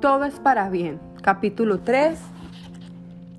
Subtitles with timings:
[0.00, 0.98] Todo es para bien.
[1.20, 2.18] Capítulo 3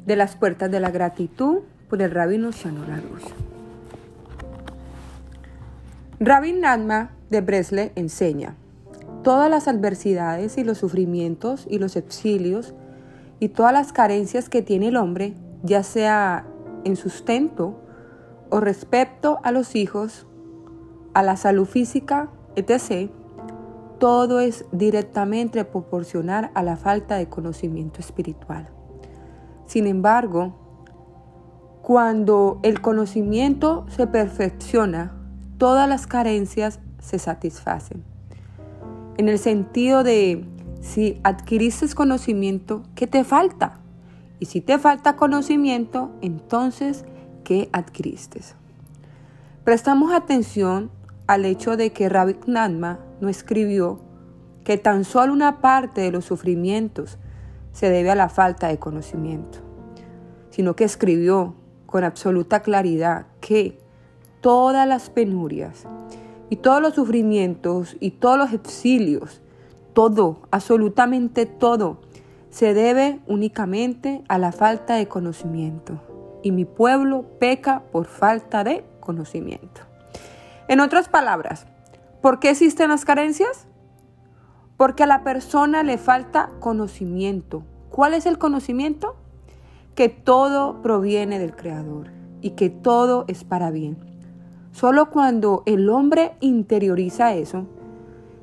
[0.06, 3.34] de las puertas de la gratitud por el rabino Shannon Larush.
[6.20, 8.54] Rabin Nadma de Bresle enseña,
[9.24, 12.76] todas las adversidades y los sufrimientos y los exilios
[13.40, 15.34] y todas las carencias que tiene el hombre,
[15.64, 16.46] ya sea
[16.84, 17.82] en sustento
[18.52, 20.28] o respecto a los hijos,
[21.16, 23.10] a la salud física, etc.,
[24.02, 28.68] todo es directamente proporcional a la falta de conocimiento espiritual.
[29.68, 30.56] Sin embargo,
[31.84, 35.14] cuando el conocimiento se perfecciona,
[35.60, 38.04] todas las carencias se satisfacen.
[39.18, 40.48] En el sentido de,
[40.82, 43.82] si adquiriste conocimiento, ¿qué te falta?
[44.40, 47.06] Y si te falta conocimiento, entonces,
[47.44, 48.42] ¿qué adquiriste?
[49.64, 50.90] Prestamos atención
[51.32, 54.02] al hecho de que Rabbi no escribió
[54.66, 57.20] que tan solo una parte de los sufrimientos
[57.72, 59.60] se debe a la falta de conocimiento,
[60.50, 63.80] sino que escribió con absoluta claridad que
[64.42, 65.86] todas las penurias
[66.50, 69.40] y todos los sufrimientos y todos los exilios,
[69.94, 72.02] todo, absolutamente todo,
[72.50, 75.98] se debe únicamente a la falta de conocimiento.
[76.44, 79.91] Y mi pueblo peca por falta de conocimiento.
[80.68, 81.68] En otras palabras,
[82.22, 83.66] ¿Por qué existen las carencias?
[84.78, 87.64] Porque a la persona le falta conocimiento.
[87.90, 89.16] ¿Cuál es el conocimiento?
[89.96, 93.98] Que todo proviene del Creador y que todo es para bien.
[94.72, 97.66] Solo cuando el hombre interioriza eso,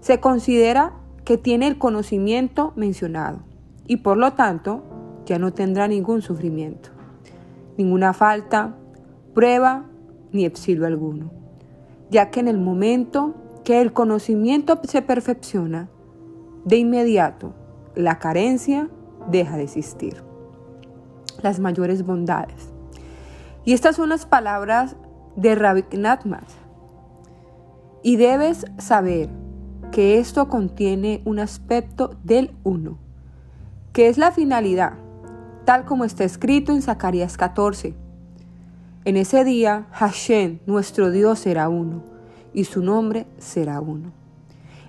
[0.00, 0.92] se considera
[1.24, 3.38] que tiene el conocimiento mencionado
[3.86, 4.82] y por lo tanto
[5.24, 6.90] ya no tendrá ningún sufrimiento,
[7.76, 8.74] ninguna falta,
[9.34, 9.84] prueba
[10.32, 11.30] ni exilio alguno,
[12.10, 15.88] ya que en el momento que el conocimiento se perfecciona,
[16.64, 17.54] de inmediato
[17.94, 18.88] la carencia
[19.30, 20.22] deja de existir.
[21.42, 22.70] Las mayores bondades.
[23.64, 24.96] Y estas son las palabras
[25.36, 26.44] de Natmas.
[28.02, 29.28] Y debes saber
[29.92, 32.98] que esto contiene un aspecto del uno,
[33.92, 34.94] que es la finalidad,
[35.64, 37.94] tal como está escrito en Zacarías 14.
[39.04, 42.02] En ese día, Hashem, nuestro Dios, será uno
[42.52, 44.12] y su nombre será uno.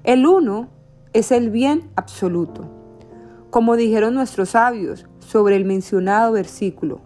[0.04, 0.70] El uno
[1.14, 2.68] es el bien absoluto,
[3.50, 7.02] como dijeron nuestros sabios sobre el mencionado versículo.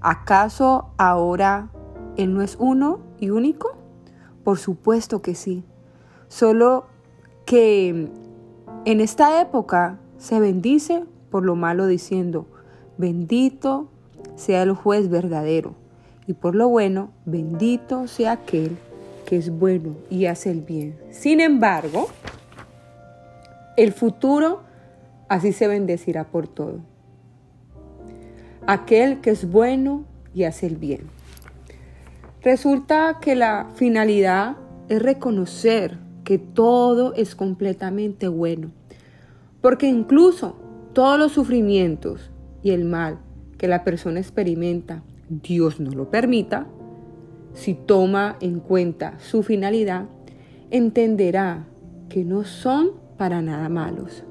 [0.00, 1.70] ¿Acaso ahora
[2.16, 3.76] Él no es uno y único?
[4.44, 5.64] Por supuesto que sí.
[6.28, 6.86] Solo
[7.44, 8.08] que
[8.84, 12.46] en esta época se bendice por lo malo diciendo,
[12.96, 13.88] bendito
[14.36, 15.74] sea el juez verdadero,
[16.28, 18.76] y por lo bueno, bendito sea aquel
[19.26, 20.94] que es bueno y hace el bien.
[21.10, 22.10] Sin embargo,
[23.78, 24.60] el futuro
[25.28, 26.80] así se bendecirá por todo.
[28.66, 31.08] Aquel que es bueno y hace el bien.
[32.42, 34.58] Resulta que la finalidad
[34.90, 38.70] es reconocer que todo es completamente bueno,
[39.62, 40.56] porque incluso
[40.92, 42.30] todos los sufrimientos
[42.62, 43.18] y el mal
[43.56, 46.66] que la persona experimenta, Dios no lo permita,
[47.52, 50.06] si toma en cuenta su finalidad,
[50.70, 51.66] entenderá
[52.08, 54.24] que no son para nada malos,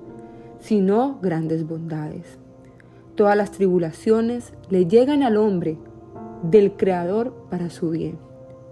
[0.59, 2.39] sino grandes bondades.
[3.15, 5.77] Todas las tribulaciones le llegan al hombre
[6.43, 8.17] del Creador para su bien,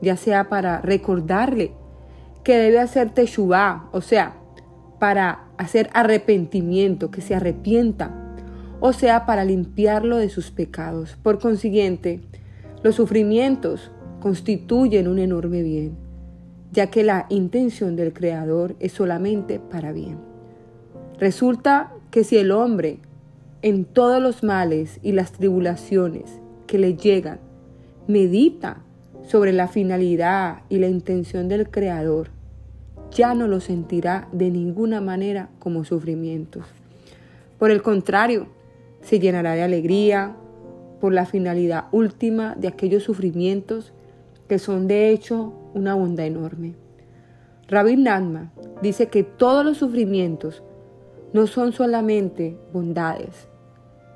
[0.02, 1.74] ya sea para recordarle
[2.44, 4.38] que debe hacer teshuvah, o sea,
[5.00, 8.25] para hacer arrepentimiento, que se arrepienta,
[8.80, 11.18] o sea, para limpiarlo de sus pecados.
[11.22, 12.22] Por consiguiente,
[12.84, 15.96] los sufrimientos constituyen un enorme bien,
[16.72, 20.18] ya que la intención del Creador es solamente para bien.
[21.20, 23.00] Resulta que si el hombre,
[23.62, 27.40] en todos los males y las tribulaciones que le llegan,
[28.08, 28.82] medita
[29.24, 32.30] sobre la finalidad y la intención del Creador,
[33.12, 36.66] ya no lo sentirá de ninguna manera como sufrimientos.
[37.58, 38.48] Por el contrario,
[39.06, 40.36] se llenará de alegría
[41.00, 43.94] por la finalidad última de aquellos sufrimientos
[44.50, 46.74] que son de hecho una bondad enorme.
[47.68, 50.64] Rabbi Nadma dice que todos los sufrimientos
[51.34, 53.48] no son solamente bondades,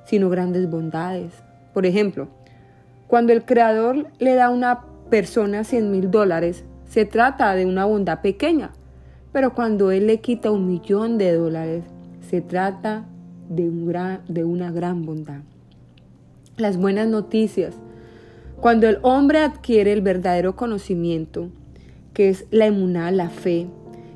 [0.05, 1.33] sino grandes bondades.
[1.73, 2.27] Por ejemplo,
[3.07, 4.81] cuando el Creador le da a una
[5.11, 8.71] persona 100 mil dólares, se trata de una bondad pequeña,
[9.31, 11.83] pero cuando Él le quita un millón de dólares,
[12.21, 13.05] se trata
[13.49, 15.41] de, una gran bondad.
[16.55, 17.75] Las buenas noticias
[18.61, 21.47] cuando el hombre adquiere el verdadero conocimiento,
[22.13, 23.67] que es la emuná, la fe,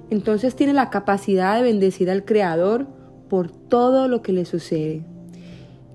[0.10, 2.86] entonces tiene la capacidad de bendecir al Creador
[3.30, 5.02] por todo lo que le sucede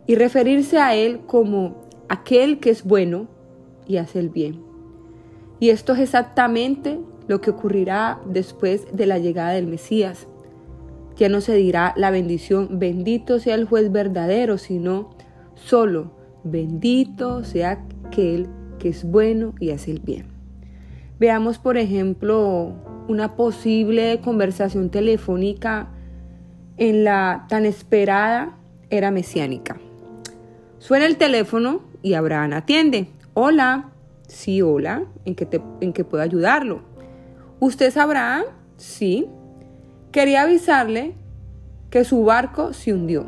[0.06, 3.28] y referirse a Él como aquel que es bueno
[3.86, 4.62] y hace el bien.
[5.60, 10.26] Y esto es exactamente lo que ocurrirá después de la llegada del Mesías.
[11.18, 15.10] Ya no se dirá la bendición, bendito sea el juez verdadero, sino
[15.56, 16.12] solo,
[16.44, 18.46] bendito sea aquel
[18.78, 20.26] que es bueno y hace el bien.
[21.18, 22.72] Veamos, por ejemplo,
[23.08, 25.88] una posible conversación telefónica
[26.76, 28.56] en la tan esperada
[28.88, 29.80] era mesiánica.
[30.78, 33.08] Suena el teléfono y Abraham atiende.
[33.34, 33.90] Hola.
[34.28, 35.04] Sí, hola.
[35.24, 35.48] ¿En qué,
[35.80, 36.82] ¿En puedo ayudarlo?
[37.58, 38.44] ¿Usted es Abraham?
[38.76, 39.26] Sí.
[40.18, 41.12] Quería avisarle
[41.90, 43.24] que su barco se hundió.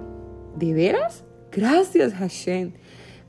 [0.57, 1.23] ¿De veras?
[1.53, 2.73] Gracias, Hashem.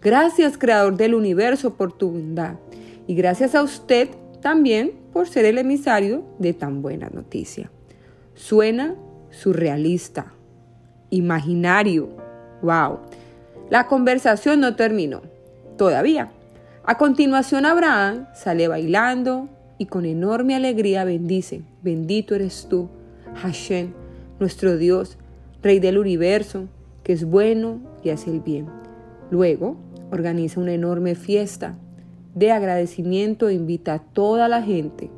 [0.02, 2.56] Gracias, Creador del universo, por tu bondad.
[3.06, 4.10] Y gracias a usted
[4.42, 7.70] también por ser el emisario de tan buena noticia.
[8.34, 8.96] Suena
[9.30, 10.34] surrealista,
[11.12, 12.10] imaginario.
[12.64, 12.98] ¡Wow!
[13.70, 15.22] La conversación no terminó,
[15.78, 16.32] todavía.
[16.84, 22.90] A continuación Abraham sale bailando y con enorme alegría bendice, bendito eres tú,
[23.36, 23.94] Hashem,
[24.40, 25.18] nuestro Dios,
[25.62, 26.68] Rey del universo,
[27.04, 28.68] que es bueno y hace el bien.
[29.30, 29.78] Luego
[30.12, 31.78] organiza una enorme fiesta
[32.36, 35.10] de agradecimiento e invita a toda la gente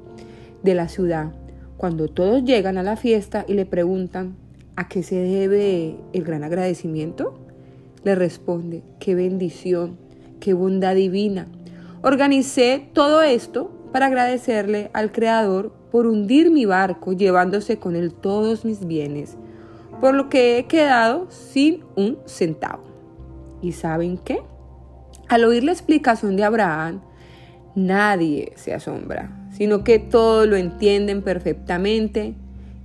[0.64, 1.32] de la ciudad.
[1.78, 4.36] Cuando todos llegan a la fiesta y le preguntan
[4.76, 7.40] a qué se debe el gran agradecimiento,
[8.04, 9.98] le responde, qué bendición,
[10.40, 11.48] qué bondad divina.
[12.02, 18.66] Organicé todo esto para agradecerle al Creador por hundir mi barco llevándose con él todos
[18.66, 19.38] mis bienes,
[20.02, 22.82] por lo que he quedado sin un centavo.
[23.62, 24.42] ¿Y saben qué?
[25.30, 27.02] Al oír la explicación de Abraham,
[27.76, 32.34] nadie se asombra, sino que todos lo entienden perfectamente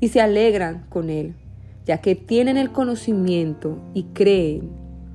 [0.01, 1.35] y se alegran con él,
[1.87, 4.69] ya que tienen el conocimiento y creen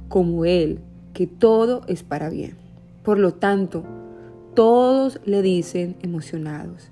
[0.09, 0.79] como Él,
[1.13, 2.57] que todo es para bien.
[3.03, 3.83] Por lo tanto,
[4.55, 6.89] todos le dicen emocionados,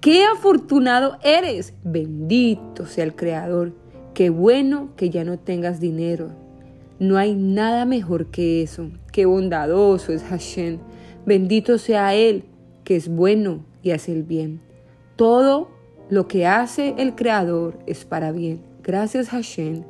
[0.00, 3.72] qué afortunado eres, bendito sea el Creador,
[4.14, 6.30] qué bueno que ya no tengas dinero.
[6.98, 10.78] No hay nada mejor que eso, qué bondadoso es Hashem,
[11.24, 12.44] bendito sea Él,
[12.84, 14.60] que es bueno y hace el bien.
[15.16, 15.70] Todo
[16.08, 18.62] lo que hace el Creador es para bien.
[18.82, 19.84] Gracias Hashem,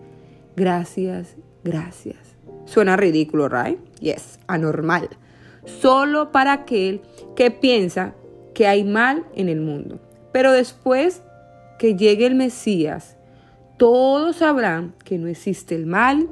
[0.57, 2.19] gracias, gracias.
[2.65, 3.79] Suena ridículo, ¿right?
[4.01, 5.09] Yes, anormal.
[5.65, 7.01] Solo para aquel
[7.35, 8.15] que piensa
[8.61, 10.01] que hay mal en el mundo.
[10.33, 11.23] Pero después
[11.79, 13.17] que llegue el Mesías,
[13.79, 16.29] todos sabrán que no existe el mal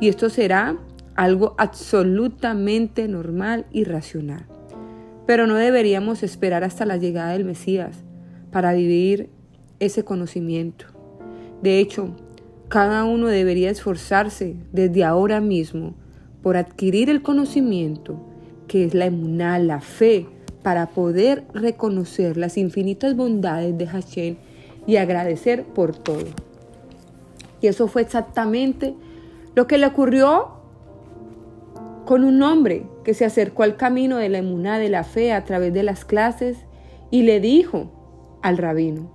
[0.00, 0.78] y esto será
[1.16, 4.46] algo absolutamente normal y racional.
[5.26, 8.04] Pero no deberíamos esperar hasta la llegada del Mesías
[8.50, 9.28] para vivir
[9.80, 10.86] ese conocimiento.
[11.60, 12.16] De hecho,
[12.68, 15.94] cada uno debería esforzarse desde ahora mismo
[16.40, 18.18] por adquirir el conocimiento
[18.66, 20.26] que es la emuná, la fe,
[20.62, 24.36] para poder reconocer las infinitas bondades de Hashem
[24.86, 26.26] y agradecer por todo.
[27.60, 28.94] Y eso fue exactamente
[29.54, 30.52] lo que le ocurrió
[32.06, 35.44] con un hombre que se acercó al camino de la emuná, de la fe, a
[35.44, 36.58] través de las clases
[37.10, 39.10] y le dijo al rabino,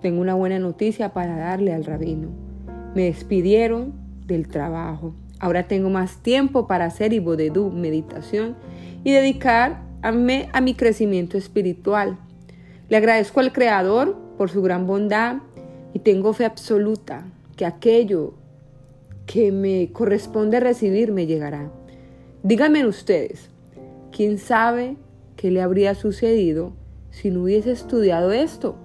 [0.00, 2.50] tengo una buena noticia para darle al rabino
[2.94, 3.92] me despidieron
[4.26, 5.14] del trabajo.
[5.38, 8.56] Ahora tengo más tiempo para hacer ibodedú, meditación,
[9.04, 9.12] y
[10.02, 12.18] a mi crecimiento espiritual.
[12.88, 15.36] Le agradezco al Creador por su gran bondad
[15.92, 17.26] y tengo fe absoluta
[17.56, 18.34] que aquello
[19.26, 21.70] que me corresponde recibir me llegará.
[22.42, 23.50] Díganme ustedes,
[24.10, 24.96] ¿quién sabe
[25.36, 26.72] qué le habría sucedido
[27.10, 28.76] si no hubiese estudiado esto?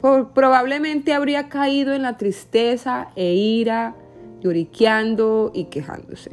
[0.00, 3.96] probablemente habría caído en la tristeza e ira,
[4.40, 6.30] lloriqueando y quejándose.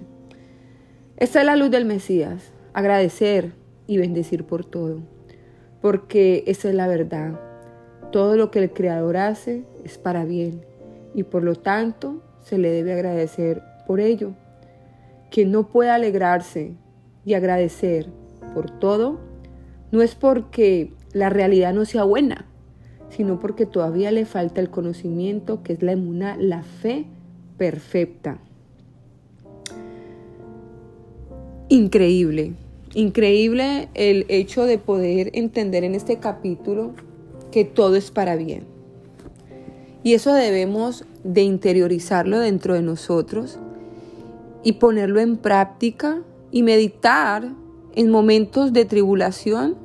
[1.18, 3.54] Esta es la luz del Mesías, agradecer
[3.88, 5.00] y bendecir por todo,
[5.82, 7.40] porque esa es la verdad.
[8.12, 10.62] Todo lo que el Creador hace es para bien
[11.14, 14.34] y por lo tanto se le debe agradecer por ello.
[15.32, 16.74] Quien no puede alegrarse
[17.26, 18.10] y agradecer
[18.54, 19.20] por todo,
[19.92, 22.46] no es porque la realidad no sea buena,
[23.10, 27.06] sino porque todavía le falta el conocimiento que es la emuna, la fe
[27.58, 28.40] perfecta.
[31.70, 32.54] Increíble,
[32.96, 36.94] increíble el hecho de poder entender en este capítulo
[37.52, 38.66] que todo es para bien.
[40.02, 43.60] Y eso debemos de interiorizarlo dentro de nosotros
[44.64, 46.22] y ponerlo en práctica
[46.52, 47.52] y meditar
[47.96, 49.76] en momentos de tribulación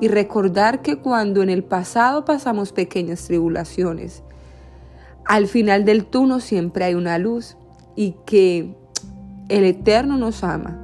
[0.00, 4.22] y recordar que cuando en el pasado pasamos pequeñas tribulaciones,
[5.24, 7.56] al final del túnel siempre hay una luz
[7.96, 8.74] y que
[9.48, 10.81] el Eterno nos ama.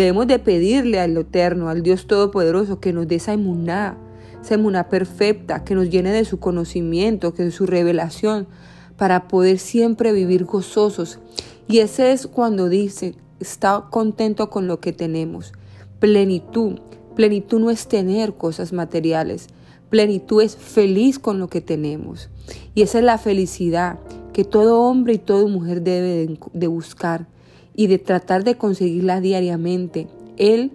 [0.00, 3.98] Debemos de pedirle al Eterno, al Dios Todopoderoso, que nos dé esa inmunidad,
[4.42, 8.46] esa inmunidad perfecta, que nos llene de su conocimiento, que de su revelación,
[8.96, 11.18] para poder siempre vivir gozosos.
[11.68, 15.52] Y ese es cuando dice, está contento con lo que tenemos.
[15.98, 16.78] Plenitud.
[17.14, 19.48] Plenitud no es tener cosas materiales.
[19.90, 22.30] Plenitud es feliz con lo que tenemos.
[22.74, 23.98] Y esa es la felicidad
[24.32, 27.26] que todo hombre y toda mujer debe de buscar
[27.80, 30.06] y de tratar de conseguirla diariamente.
[30.36, 30.72] El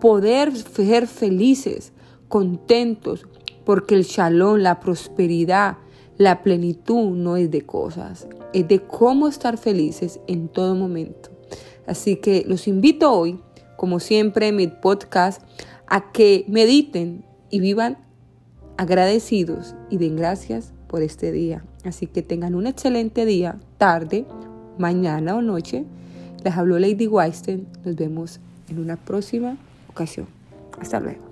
[0.00, 1.92] poder ser felices,
[2.28, 3.26] contentos,
[3.66, 5.76] porque el shalom, la prosperidad,
[6.16, 11.28] la plenitud no es de cosas, es de cómo estar felices en todo momento.
[11.86, 13.38] Así que los invito hoy,
[13.76, 15.42] como siempre en mi podcast,
[15.86, 17.98] a que mediten y vivan
[18.78, 21.66] agradecidos y den gracias por este día.
[21.84, 24.24] Así que tengan un excelente día, tarde,
[24.78, 25.84] mañana o noche.
[26.44, 27.66] Les habló Lady Weinstein.
[27.84, 29.56] Nos vemos en una próxima
[29.88, 30.26] ocasión.
[30.80, 31.25] Hasta luego.